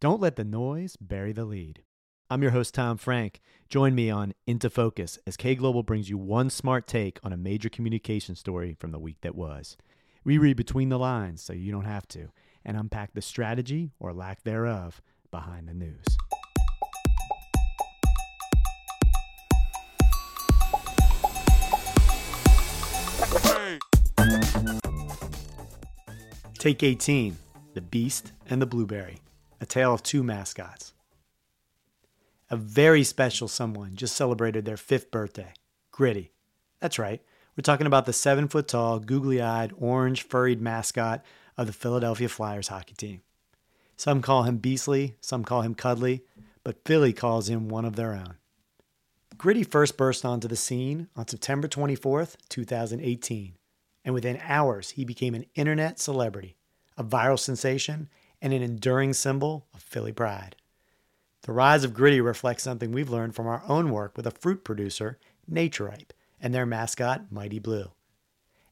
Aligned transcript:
Don't 0.00 0.20
let 0.20 0.36
the 0.36 0.44
noise 0.44 0.94
bury 0.94 1.32
the 1.32 1.44
lead. 1.44 1.82
I'm 2.30 2.40
your 2.40 2.52
host, 2.52 2.72
Tom 2.72 2.98
Frank. 2.98 3.40
Join 3.68 3.96
me 3.96 4.10
on 4.10 4.32
Into 4.46 4.70
Focus 4.70 5.18
as 5.26 5.36
kglobal 5.36 5.84
brings 5.84 6.08
you 6.08 6.16
one 6.16 6.50
smart 6.50 6.86
take 6.86 7.18
on 7.24 7.32
a 7.32 7.36
major 7.36 7.68
communication 7.68 8.36
story 8.36 8.76
from 8.78 8.92
the 8.92 9.00
week 9.00 9.16
that 9.22 9.34
was. 9.34 9.76
We 10.22 10.38
read 10.38 10.56
between 10.56 10.88
the 10.88 11.00
lines 11.00 11.42
so 11.42 11.52
you 11.52 11.72
don't 11.72 11.84
have 11.84 12.06
to 12.08 12.28
and 12.64 12.76
unpack 12.76 13.12
the 13.12 13.20
strategy 13.20 13.90
or 13.98 14.12
lack 14.12 14.44
thereof 14.44 15.02
behind 15.32 15.66
the 15.66 15.74
news. 15.74 16.04
Take 26.56 26.84
18 26.84 27.36
The 27.74 27.80
Beast 27.80 28.30
and 28.48 28.62
the 28.62 28.66
Blueberry, 28.66 29.18
a 29.60 29.66
tale 29.66 29.94
of 29.94 30.02
two 30.02 30.22
mascots. 30.22 30.92
A 32.50 32.56
very 32.56 33.04
special 33.04 33.48
someone 33.48 33.94
just 33.94 34.16
celebrated 34.16 34.64
their 34.64 34.76
fifth 34.76 35.10
birthday 35.10 35.52
Gritty. 35.90 36.30
That's 36.80 36.98
right, 36.98 37.20
we're 37.56 37.62
talking 37.62 37.88
about 37.88 38.06
the 38.06 38.12
seven 38.12 38.46
foot 38.46 38.68
tall, 38.68 39.00
googly 39.00 39.42
eyed, 39.42 39.72
orange 39.76 40.22
furried 40.22 40.60
mascot 40.60 41.24
of 41.56 41.66
the 41.66 41.72
Philadelphia 41.72 42.28
Flyers 42.28 42.68
hockey 42.68 42.94
team. 42.94 43.22
Some 43.96 44.22
call 44.22 44.44
him 44.44 44.58
Beastly, 44.58 45.16
some 45.20 45.42
call 45.42 45.62
him 45.62 45.74
Cuddly, 45.74 46.22
but 46.62 46.84
Philly 46.84 47.12
calls 47.12 47.48
him 47.48 47.68
one 47.68 47.84
of 47.84 47.96
their 47.96 48.12
own. 48.12 48.36
Gritty 49.36 49.64
first 49.64 49.96
burst 49.96 50.24
onto 50.24 50.46
the 50.46 50.54
scene 50.54 51.08
on 51.16 51.26
September 51.26 51.66
24th, 51.66 52.36
2018, 52.48 53.54
and 54.04 54.14
within 54.14 54.38
hours 54.40 54.90
he 54.90 55.04
became 55.04 55.34
an 55.34 55.46
internet 55.56 55.98
celebrity, 55.98 56.56
a 56.96 57.02
viral 57.02 57.38
sensation, 57.38 58.08
and 58.40 58.52
an 58.52 58.62
enduring 58.62 59.12
symbol 59.12 59.66
of 59.74 59.82
Philly 59.82 60.12
pride. 60.12 60.56
The 61.42 61.52
rise 61.52 61.84
of 61.84 61.94
Gritty 61.94 62.20
reflects 62.20 62.62
something 62.62 62.92
we've 62.92 63.10
learned 63.10 63.34
from 63.34 63.46
our 63.46 63.62
own 63.68 63.90
work 63.90 64.16
with 64.16 64.26
a 64.26 64.30
fruit 64.30 64.64
producer, 64.64 65.18
Naturipe, 65.50 66.10
and 66.40 66.54
their 66.54 66.66
mascot, 66.66 67.32
Mighty 67.32 67.58
Blue. 67.58 67.92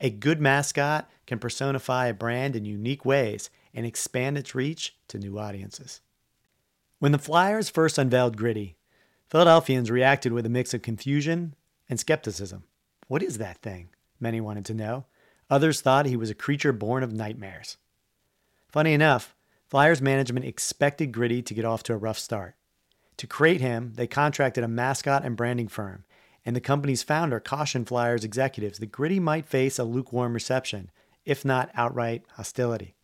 A 0.00 0.10
good 0.10 0.40
mascot 0.40 1.10
can 1.26 1.38
personify 1.38 2.06
a 2.06 2.14
brand 2.14 2.56
in 2.56 2.64
unique 2.64 3.04
ways 3.04 3.50
and 3.74 3.84
expand 3.84 4.38
its 4.38 4.54
reach 4.54 4.96
to 5.08 5.18
new 5.18 5.38
audiences. 5.38 6.00
When 6.98 7.12
the 7.12 7.18
Flyers 7.18 7.68
first 7.68 7.98
unveiled 7.98 8.36
Gritty, 8.36 8.76
Philadelphians 9.28 9.90
reacted 9.90 10.32
with 10.32 10.46
a 10.46 10.50
mix 10.50 10.74
of 10.74 10.82
confusion 10.82 11.54
and 11.88 12.00
skepticism. 12.00 12.64
What 13.08 13.22
is 13.22 13.38
that 13.38 13.58
thing? 13.58 13.90
Many 14.18 14.40
wanted 14.40 14.64
to 14.66 14.74
know. 14.74 15.06
Others 15.48 15.80
thought 15.80 16.06
he 16.06 16.16
was 16.16 16.30
a 16.30 16.34
creature 16.34 16.72
born 16.72 17.02
of 17.02 17.12
nightmares. 17.12 17.76
Funny 18.68 18.92
enough, 18.92 19.34
Flyers 19.70 20.02
management 20.02 20.44
expected 20.44 21.12
Gritty 21.12 21.42
to 21.42 21.54
get 21.54 21.64
off 21.64 21.84
to 21.84 21.92
a 21.92 21.96
rough 21.96 22.18
start. 22.18 22.56
To 23.18 23.28
create 23.28 23.60
him, 23.60 23.92
they 23.94 24.08
contracted 24.08 24.64
a 24.64 24.68
mascot 24.68 25.24
and 25.24 25.36
branding 25.36 25.68
firm, 25.68 26.04
and 26.44 26.56
the 26.56 26.60
company's 26.60 27.04
founder 27.04 27.38
cautioned 27.38 27.86
Flyers 27.86 28.24
executives 28.24 28.80
that 28.80 28.90
Gritty 28.90 29.20
might 29.20 29.46
face 29.46 29.78
a 29.78 29.84
lukewarm 29.84 30.34
reception, 30.34 30.90
if 31.24 31.44
not 31.44 31.70
outright 31.74 32.24
hostility. 32.32 32.96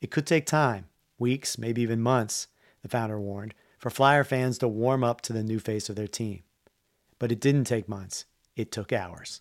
It 0.00 0.12
could 0.12 0.24
take 0.24 0.46
time, 0.46 0.86
weeks, 1.18 1.58
maybe 1.58 1.82
even 1.82 2.00
months, 2.00 2.46
the 2.82 2.88
founder 2.88 3.18
warned, 3.18 3.52
for 3.76 3.90
Flyer 3.90 4.22
fans 4.22 4.58
to 4.58 4.68
warm 4.68 5.02
up 5.02 5.20
to 5.22 5.32
the 5.32 5.42
new 5.42 5.58
face 5.58 5.88
of 5.88 5.96
their 5.96 6.06
team. 6.06 6.44
But 7.18 7.32
it 7.32 7.40
didn't 7.40 7.64
take 7.64 7.88
months, 7.88 8.24
it 8.54 8.70
took 8.70 8.92
hours. 8.92 9.40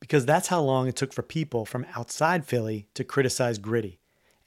Because 0.00 0.24
that's 0.24 0.48
how 0.48 0.62
long 0.62 0.88
it 0.88 0.96
took 0.96 1.12
for 1.12 1.22
people 1.22 1.66
from 1.66 1.84
outside 1.94 2.46
Philly 2.46 2.88
to 2.94 3.04
criticize 3.04 3.58
Gritty, 3.58 3.98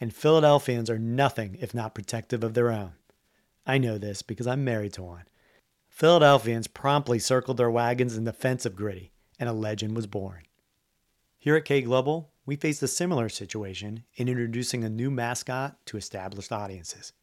and 0.02 0.14
Philadelphians 0.14 0.90
are 0.90 0.98
nothing 0.98 1.56
if 1.62 1.76
not 1.76 1.94
protective 1.94 2.44
of 2.44 2.56
their 2.56 2.72
own. 2.72 2.94
I 3.68 3.78
know 3.78 4.00
this 4.00 4.24
because 4.24 4.48
I'm 4.48 4.66
married 4.66 4.94
to 4.94 5.04
one. 5.04 5.26
Philadelphians 5.88 6.68
promptly 6.68 7.20
circled 7.20 7.58
their 7.58 7.70
wagons 7.70 8.18
in 8.18 8.24
defense 8.24 8.66
of 8.66 8.76
Gritty, 8.76 9.12
and 9.40 9.48
a 9.48 9.54
legend 9.54 9.96
was 9.96 10.08
born. 10.08 10.42
Here 11.38 11.56
at 11.56 11.66
kglobal, 11.66 12.30
we 12.48 12.56
faced 12.56 12.82
a 12.82 12.88
similar 12.88 13.30
situation 13.30 14.04
in 14.16 14.28
introducing 14.28 14.84
a 14.84 14.90
new 14.90 15.12
mascot 15.12 15.78
to 15.86 15.98
established 15.98 16.52
audiences. 16.52 17.14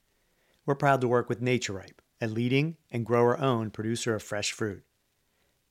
We're 0.65 0.77
proud 0.77 1.01
to 1.01 1.09
work 1.09 1.29
with 1.29 1.43
Naturipe, 1.43 1.99
a 2.21 2.29
leading 2.29 2.77
and 2.93 3.05
grower 3.05 3.41
owned 3.41 3.73
producer 3.73 4.15
of 4.15 4.23
fresh 4.23 4.53
fruit. 4.53 4.85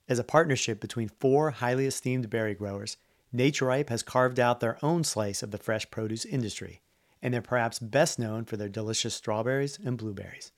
As 0.08 0.18
a 0.18 0.24
partnership 0.24 0.78
between 0.78 1.08
four 1.08 1.52
highly 1.52 1.86
esteemed 1.86 2.28
berry 2.28 2.54
growers, 2.54 2.98
Naturipe 3.34 3.88
has 3.88 4.02
carved 4.02 4.38
out 4.38 4.60
their 4.60 4.78
own 4.82 5.04
slice 5.04 5.42
of 5.42 5.50
the 5.50 5.58
fresh 5.58 5.90
produce 5.90 6.26
industry, 6.26 6.82
and 7.22 7.32
they're 7.32 7.42
perhaps 7.42 7.78
best 7.78 8.18
known 8.18 8.44
for 8.44 8.56
their 8.56 8.68
delicious 8.68 9.14
strawberries 9.14 9.78
and 9.84 9.98
blueberries. 9.98 10.52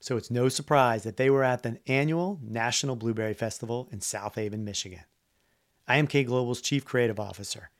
So 0.00 0.16
it's 0.16 0.30
no 0.30 0.48
surprise 0.48 1.02
that 1.02 1.16
they 1.16 1.28
were 1.28 1.42
at 1.42 1.62
the 1.62 1.78
annual 1.86 2.38
National 2.42 2.96
Blueberry 2.96 3.34
Festival 3.34 3.88
in 3.90 4.00
South 4.00 4.36
Haven, 4.36 4.64
Michigan. 4.64 5.04
I 5.88 5.96
am 5.96 6.06
kglobal's 6.06 6.60
Chief 6.60 6.84
Creative 6.84 7.18
Officer, 7.18 7.70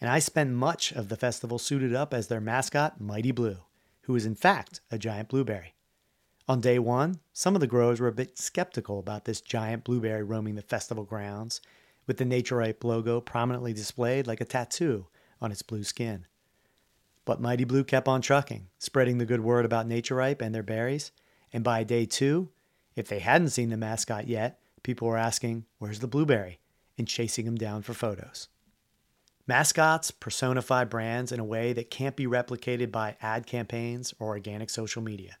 and 0.00 0.10
I 0.10 0.18
spent 0.18 0.50
much 0.50 0.92
of 0.92 1.08
the 1.08 1.16
festival 1.16 1.58
suited 1.58 1.94
up 1.94 2.12
as 2.12 2.26
their 2.26 2.40
mascot, 2.40 3.00
Mighty 3.00 3.30
Blue, 3.30 3.58
who 4.02 4.16
is 4.16 4.26
in 4.26 4.34
fact 4.34 4.80
a 4.90 4.98
giant 4.98 5.28
blueberry. 5.28 5.74
On 6.48 6.60
day 6.62 6.78
one, 6.78 7.20
some 7.32 7.54
of 7.54 7.60
the 7.60 7.66
growers 7.66 8.00
were 8.00 8.08
a 8.08 8.12
bit 8.12 8.38
skeptical 8.38 8.98
about 8.98 9.26
this 9.26 9.42
giant 9.42 9.84
blueberry 9.84 10.22
roaming 10.22 10.54
the 10.54 10.62
festival 10.62 11.04
grounds, 11.04 11.60
with 12.06 12.16
the 12.16 12.24
Naturipe 12.24 12.82
logo 12.84 13.20
prominently 13.20 13.74
displayed 13.74 14.26
like 14.26 14.40
a 14.40 14.46
tattoo 14.46 15.06
on 15.40 15.52
its 15.52 15.62
blue 15.62 15.84
skin. 15.84 16.26
But 17.28 17.42
Mighty 17.42 17.64
Blue 17.64 17.84
kept 17.84 18.08
on 18.08 18.22
trucking, 18.22 18.68
spreading 18.78 19.18
the 19.18 19.26
good 19.26 19.40
word 19.40 19.66
about 19.66 19.86
Naturipe 19.86 20.40
and 20.40 20.54
their 20.54 20.62
berries, 20.62 21.12
and 21.52 21.62
by 21.62 21.84
day 21.84 22.06
two, 22.06 22.48
if 22.96 23.06
they 23.06 23.18
hadn't 23.18 23.50
seen 23.50 23.68
the 23.68 23.76
mascot 23.76 24.26
yet, 24.26 24.58
people 24.82 25.08
were 25.08 25.18
asking, 25.18 25.66
Where's 25.76 25.98
the 25.98 26.06
blueberry? 26.06 26.58
and 26.96 27.06
chasing 27.06 27.46
him 27.46 27.56
down 27.56 27.82
for 27.82 27.92
photos. 27.92 28.48
Mascots 29.46 30.10
personify 30.10 30.84
brands 30.84 31.30
in 31.30 31.38
a 31.38 31.44
way 31.44 31.74
that 31.74 31.90
can't 31.90 32.16
be 32.16 32.26
replicated 32.26 32.90
by 32.90 33.18
ad 33.20 33.44
campaigns 33.44 34.14
or 34.18 34.28
organic 34.28 34.70
social 34.70 35.02
media. 35.02 35.36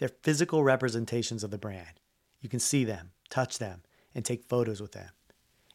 They're 0.00 0.08
physical 0.08 0.64
representations 0.64 1.44
of 1.44 1.52
the 1.52 1.56
brand. 1.56 2.00
You 2.40 2.48
can 2.48 2.58
see 2.58 2.82
them, 2.82 3.12
touch 3.30 3.58
them, 3.58 3.84
and 4.12 4.24
take 4.24 4.48
photos 4.48 4.80
with 4.80 4.90
them. 4.90 5.10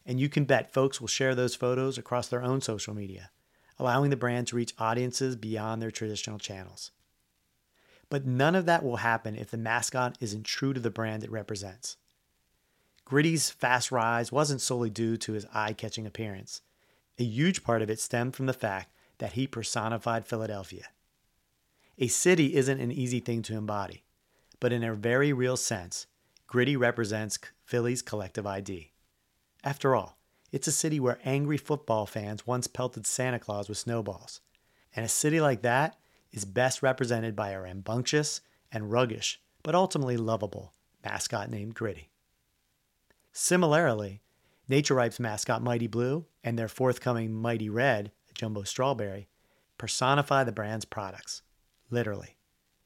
And 0.04 0.20
you 0.20 0.28
can 0.28 0.44
bet 0.44 0.74
folks 0.74 1.00
will 1.00 1.08
share 1.08 1.34
those 1.34 1.54
photos 1.54 1.96
across 1.96 2.28
their 2.28 2.42
own 2.42 2.60
social 2.60 2.92
media, 2.92 3.30
allowing 3.78 4.10
the 4.10 4.16
brand 4.16 4.46
to 4.48 4.56
reach 4.56 4.74
audiences 4.78 5.36
beyond 5.36 5.80
their 5.80 5.90
traditional 5.90 6.38
channels. 6.38 6.90
But 8.08 8.26
none 8.26 8.54
of 8.54 8.66
that 8.66 8.84
will 8.84 8.96
happen 8.96 9.34
if 9.34 9.50
the 9.50 9.56
mascot 9.56 10.18
isn't 10.20 10.44
true 10.44 10.72
to 10.72 10.80
the 10.80 10.90
brand 10.90 11.24
it 11.24 11.30
represents. 11.30 11.96
Gritty's 13.04 13.50
fast 13.50 13.90
rise 13.90 14.30
wasn't 14.30 14.60
solely 14.60 14.90
due 14.90 15.16
to 15.18 15.32
his 15.32 15.46
eye 15.52 15.72
catching 15.72 16.06
appearance. 16.06 16.62
A 17.18 17.24
huge 17.24 17.64
part 17.64 17.82
of 17.82 17.90
it 17.90 18.00
stemmed 18.00 18.36
from 18.36 18.46
the 18.46 18.52
fact 18.52 18.92
that 19.18 19.32
he 19.32 19.46
personified 19.46 20.26
Philadelphia. 20.26 20.86
A 21.98 22.08
city 22.08 22.54
isn't 22.54 22.80
an 22.80 22.90
easy 22.90 23.20
thing 23.20 23.42
to 23.42 23.56
embody, 23.56 24.04
but 24.60 24.72
in 24.72 24.82
a 24.82 24.94
very 24.94 25.32
real 25.32 25.56
sense, 25.56 26.06
Gritty 26.46 26.76
represents 26.76 27.38
Philly's 27.64 28.02
collective 28.02 28.46
ID. 28.46 28.92
After 29.64 29.94
all, 29.94 30.18
it's 30.52 30.68
a 30.68 30.72
city 30.72 31.00
where 31.00 31.18
angry 31.24 31.56
football 31.56 32.04
fans 32.06 32.46
once 32.46 32.66
pelted 32.66 33.06
Santa 33.06 33.38
Claus 33.38 33.68
with 33.68 33.78
snowballs. 33.78 34.40
And 34.94 35.04
a 35.04 35.08
city 35.08 35.40
like 35.40 35.62
that 35.62 35.96
is 36.30 36.44
best 36.44 36.82
represented 36.82 37.34
by 37.34 37.50
a 37.50 37.60
rambunctious 37.60 38.42
and 38.70 38.90
ruggish, 38.90 39.38
but 39.62 39.74
ultimately 39.74 40.18
lovable, 40.18 40.74
mascot 41.02 41.50
named 41.50 41.74
Gritty. 41.74 42.10
Similarly, 43.32 44.20
Naturipe's 44.68 45.18
mascot 45.18 45.62
Mighty 45.62 45.86
Blue 45.86 46.26
and 46.44 46.58
their 46.58 46.68
forthcoming 46.68 47.32
Mighty 47.32 47.70
Red, 47.70 48.12
jumbo 48.34 48.62
strawberry, 48.62 49.28
personify 49.78 50.44
the 50.44 50.52
brand's 50.52 50.84
products, 50.84 51.42
literally. 51.90 52.36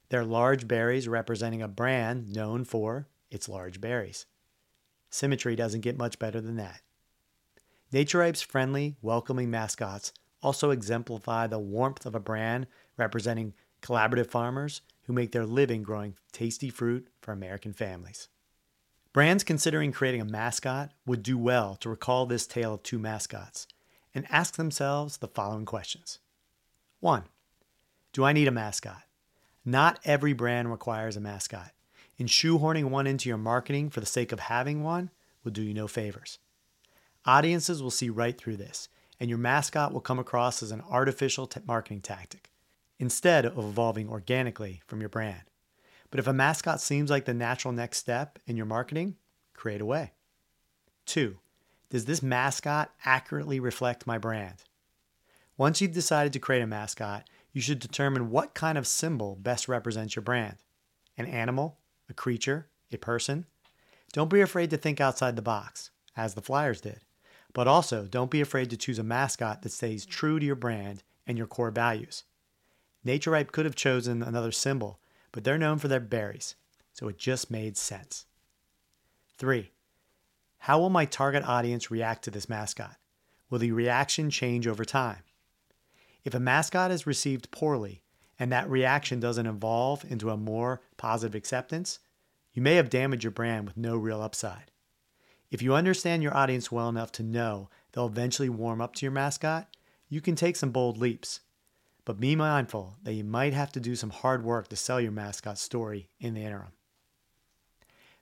They're 0.09 0.25
large 0.25 0.69
berries 0.69 1.09
representing 1.09 1.63
a 1.63 1.69
brand 1.69 2.33
known 2.33 2.65
for 2.65 3.09
its 3.29 3.49
large 3.49 3.81
berries. 3.81 4.27
Symmetry 5.11 5.57
doesn't 5.57 5.81
get 5.81 5.99
much 5.99 6.19
better 6.21 6.41
than 6.41 6.57
that. 6.57 6.81
Naturipe's 7.93 8.43
friendly, 8.43 8.97
welcoming 9.01 9.51
mascots 9.51 10.13
also 10.43 10.71
exemplify 10.71 11.47
the 11.47 11.59
warmth 11.59 12.05
of 12.05 12.15
a 12.15 12.21
brand 12.21 12.67
representing 12.97 13.55
collaborative 13.81 14.27
farmers 14.27 14.81
who 15.05 15.13
make 15.13 15.33
their 15.33 15.47
living 15.47 15.83
growing 15.83 16.17
tasty 16.33 16.69
fruit 16.69 17.07
for 17.21 17.33
American 17.33 17.73
families. 17.73 18.29
Brands 19.13 19.45
considering 19.45 19.93
creating 19.93 20.21
a 20.21 20.27
mascot 20.27 20.93
would 21.07 21.23
do 21.23 21.39
well 21.39 21.77
to 21.77 21.89
recall 21.89 22.27
this 22.27 22.47
tale 22.47 22.75
of 22.75 22.83
two 22.83 22.99
mascots 22.99 23.67
and 24.15 24.27
ask 24.31 24.57
themselves 24.57 25.19
the 25.19 25.29
following 25.29 25.65
questions 25.65 26.19
1. 27.01 27.23
Do 28.13 28.25
I 28.25 28.33
need 28.33 28.49
a 28.49 28.53
mascot? 28.53 29.03
Not 29.65 30.01
every 30.05 30.33
brand 30.33 30.71
requires 30.71 31.17
a 31.17 31.21
mascot, 31.21 31.73
and 32.19 32.29
shoehorning 32.29 32.91
one 32.91 33.07
into 33.07 33.29
your 33.29 33.39
marketing 33.39 33.91
for 33.91 34.01
the 34.01 34.07
sake 34.07 34.33
of 34.33 34.41
having 34.41 34.83
one 34.83 35.11
will 35.45 35.53
do 35.53 35.63
you 35.63 35.75
no 35.75 35.87
favors. 35.87 36.39
Audiences 37.27 37.83
will 37.83 37.91
see 37.91 38.09
right 38.09 38.39
through 38.39 38.57
this, 38.57 38.89
and 39.19 39.29
your 39.29 39.39
mascot 39.39 39.93
will 39.93 40.01
come 40.01 40.21
across 40.21 40.63
as 40.63 40.71
an 40.71 40.83
artificial 40.89 41.49
t- 41.49 41.61
marketing 41.67 42.01
tactic 42.01 42.51
instead 43.01 43.45
of 43.45 43.59
evolving 43.59 44.09
organically 44.09 44.81
from 44.87 45.01
your 45.01 45.09
brand. 45.09 45.43
But 46.11 46.21
if 46.21 46.29
a 46.29 46.33
mascot 46.33 46.81
seems 46.81 47.11
like 47.11 47.25
the 47.25 47.35
natural 47.35 47.75
next 47.75 47.99
step 47.99 48.39
in 48.47 48.57
your 48.57 48.67
marketing, 48.67 49.17
create 49.55 49.81
a 49.81 49.87
way. 49.87 50.13
Two, 51.05 51.39
does 51.91 52.05
this 52.05 52.23
mascot 52.23 52.93
accurately 53.05 53.59
reflect 53.59 54.07
my 54.07 54.19
brand? 54.19 54.63
Once 55.57 55.81
you've 55.81 55.93
decided 55.93 56.33
to 56.33 56.39
create 56.39 56.63
a 56.63 56.67
mascot, 56.67 57.29
you 57.53 57.61
should 57.61 57.79
determine 57.81 58.31
what 58.31 58.55
kind 58.55 58.79
of 58.79 58.87
symbol 58.87 59.37
best 59.37 59.67
represents 59.67 60.15
your 60.15 60.23
brand 60.23 60.57
an 61.19 61.27
animal, 61.27 61.79
a 62.11 62.15
creature, 62.15 62.69
a 62.93 62.99
person. 62.99 63.47
Don't 64.13 64.31
be 64.31 64.43
afraid 64.43 64.69
to 64.71 64.77
think 64.77 65.01
outside 65.01 65.35
the 65.35 65.43
box, 65.43 65.91
as 66.15 66.35
the 66.35 66.43
Flyers 66.43 66.83
did. 66.83 67.01
But 67.57 67.67
also, 67.67 68.05
don't 68.05 68.31
be 68.31 68.43
afraid 68.43 68.69
to 68.69 68.77
choose 68.77 68.99
a 68.99 69.03
mascot 69.03 69.63
that 69.63 69.73
stays 69.73 70.05
true 70.05 70.39
to 70.39 70.45
your 70.45 70.55
brand 70.55 71.03
and 71.27 71.39
your 71.39 71.47
core 71.47 71.71
values. 71.71 72.25
Naturipe 73.03 73.51
could 73.51 73.65
have 73.65 73.75
chosen 73.75 74.23
another 74.23 74.53
symbol, 74.53 75.01
but 75.33 75.43
they're 75.43 75.57
known 75.57 75.79
for 75.79 75.89
their 75.89 75.99
berries, 75.99 76.57
so 76.93 77.09
it 77.09 77.17
just 77.17 77.51
made 77.51 77.79
sense. 77.79 78.27
3. 79.39 79.73
How 80.59 80.79
will 80.79 80.91
my 80.91 81.07
target 81.07 81.45
audience 81.45 81.91
react 81.91 82.25
to 82.25 82.31
this 82.31 82.47
mascot? 82.47 82.99
Will 83.49 83.59
the 83.59 83.73
reaction 83.73 84.29
change 84.29 84.67
over 84.67 84.85
time? 84.85 85.23
If 86.25 86.35
a 86.35 86.39
mascot 86.39 86.91
is 86.91 87.07
received 87.07 87.51
poorly 87.51 88.03
and 88.39 88.53
that 88.53 88.69
reaction 88.69 89.19
doesn't 89.19 89.47
evolve 89.47 90.05
into 90.05 90.29
a 90.29 90.37
more 90.37 90.83
positive 90.99 91.35
acceptance, 91.35 92.01
you 92.53 92.61
may 92.61 92.75
have 92.75 92.91
damaged 92.91 93.25
your 93.25 93.31
brand 93.31 93.65
with 93.67 93.79
no 93.79 93.97
real 93.97 94.21
upside. 94.21 94.71
If 95.51 95.63
you 95.63 95.75
understand 95.75 96.23
your 96.23 96.37
audience 96.37 96.73
well 96.73 96.89
enough 96.89 97.13
to 97.13 97.23
know 97.23 97.69
they'll 97.93 98.07
eventually 98.07 98.49
warm 98.49 98.81
up 98.81 98.95
to 98.97 99.07
your 99.07 99.13
mascot, 99.13 99.69
you 100.09 100.21
can 100.21 100.35
take 100.35 100.57
some 100.57 100.71
bold 100.71 100.99
leaps. 100.99 101.41
But 102.05 102.21
be 102.21 102.37
mindful 102.37 102.97
that 103.03 103.15
you 103.15 103.25
might 103.25 103.53
have 103.53 103.73
to 103.73 103.81
do 103.81 103.97
some 103.97 104.11
hard 104.11 104.45
work 104.45 104.69
to 104.69 104.77
sell 104.77 105.01
your 105.01 105.13
mascot 105.13 105.59
story 105.59 106.09
in 106.21 106.35
the 106.35 106.45
interim. 106.45 106.73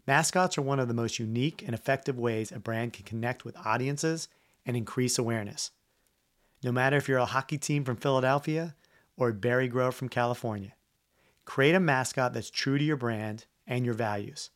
Mascots 0.06 0.58
are 0.58 0.62
one 0.62 0.80
of 0.80 0.88
the 0.88 0.94
most 0.94 1.18
unique 1.18 1.62
and 1.62 1.74
effective 1.74 2.18
ways 2.18 2.52
a 2.52 2.58
brand 2.58 2.92
can 2.92 3.04
connect 3.04 3.44
with 3.44 3.56
audiences 3.64 4.28
and 4.66 4.76
increase 4.76 5.18
awareness. 5.18 5.70
No 6.62 6.72
matter 6.72 6.96
if 6.96 7.08
you're 7.08 7.18
a 7.18 7.26
hockey 7.26 7.58
team 7.58 7.84
from 7.84 7.96
Philadelphia 7.96 8.74
or 9.16 9.30
a 9.30 9.34
berry 9.34 9.68
grower 9.68 9.92
from 9.92 10.08
California, 10.08 10.72
create 11.44 11.74
a 11.74 11.80
mascot 11.80 12.34
that's 12.34 12.50
true 12.50 12.78
to 12.78 12.84
your 12.84 12.96
brand 12.96 13.46
and 13.66 13.84
your 13.84 13.94
values. 13.94 14.50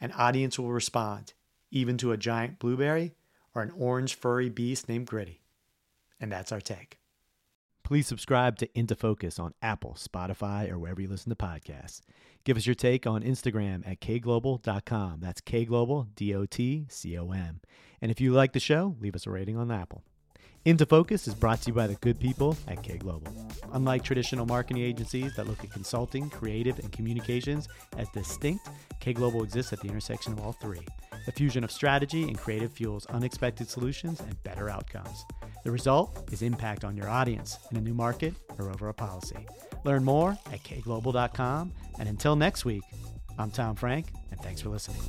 An 0.00 0.12
audience 0.12 0.58
will 0.58 0.72
respond 0.72 1.32
even 1.74 1.98
to 1.98 2.12
a 2.12 2.16
giant 2.16 2.58
blueberry 2.58 3.12
or 3.54 3.62
an 3.62 3.72
orange 3.76 4.14
furry 4.14 4.48
beast 4.48 4.88
named 4.88 5.06
Gritty. 5.06 5.42
And 6.20 6.32
that's 6.32 6.52
our 6.52 6.60
take. 6.60 6.98
Please 7.82 8.06
subscribe 8.06 8.56
to 8.58 8.78
Into 8.78 8.94
Focus 8.94 9.38
on 9.38 9.52
Apple, 9.60 9.94
Spotify, 9.98 10.70
or 10.70 10.78
wherever 10.78 11.02
you 11.02 11.08
listen 11.08 11.28
to 11.28 11.36
podcasts. 11.36 12.00
Give 12.44 12.56
us 12.56 12.66
your 12.66 12.74
take 12.74 13.06
on 13.06 13.22
Instagram 13.22 13.86
at 13.86 14.00
kglobal.com. 14.00 15.20
That's 15.20 15.42
kglobal, 15.42 16.08
D 16.14 16.34
O 16.34 16.46
T 16.46 16.86
C 16.88 17.18
O 17.18 17.30
M. 17.32 17.60
And 18.00 18.10
if 18.10 18.22
you 18.22 18.32
like 18.32 18.52
the 18.52 18.60
show, 18.60 18.96
leave 19.00 19.14
us 19.14 19.26
a 19.26 19.30
rating 19.30 19.58
on 19.58 19.70
Apple. 19.70 20.02
Into 20.64 20.86
Focus 20.86 21.28
is 21.28 21.34
brought 21.34 21.60
to 21.62 21.68
you 21.68 21.74
by 21.74 21.86
the 21.86 21.94
good 21.96 22.18
people 22.18 22.56
at 22.68 22.82
kglobal. 22.82 23.28
Unlike 23.74 24.02
traditional 24.02 24.46
marketing 24.46 24.82
agencies 24.82 25.36
that 25.36 25.46
look 25.46 25.62
at 25.62 25.70
consulting, 25.70 26.30
creative, 26.30 26.78
and 26.78 26.90
communications 26.90 27.68
as 27.98 28.08
distinct, 28.10 28.66
kglobal 28.98 29.44
exists 29.44 29.74
at 29.74 29.80
the 29.80 29.88
intersection 29.88 30.32
of 30.32 30.40
all 30.40 30.52
three. 30.52 30.86
The 31.26 31.32
fusion 31.32 31.64
of 31.64 31.70
strategy 31.70 32.24
and 32.24 32.36
creative 32.36 32.72
fuels 32.72 33.06
unexpected 33.06 33.68
solutions 33.68 34.20
and 34.20 34.42
better 34.42 34.68
outcomes. 34.68 35.24
The 35.64 35.70
result 35.70 36.28
is 36.30 36.42
impact 36.42 36.84
on 36.84 36.96
your 36.96 37.08
audience 37.08 37.58
in 37.70 37.76
a 37.78 37.80
new 37.80 37.94
market 37.94 38.34
or 38.58 38.70
over 38.70 38.88
a 38.88 38.94
policy. 38.94 39.46
Learn 39.84 40.04
more 40.04 40.38
at 40.52 40.62
kglobal.com. 40.62 41.72
And 41.98 42.08
until 42.08 42.36
next 42.36 42.64
week, 42.64 42.82
I'm 43.38 43.50
Tom 43.50 43.74
Frank, 43.74 44.12
and 44.30 44.40
thanks 44.40 44.60
for 44.60 44.68
listening. 44.68 45.00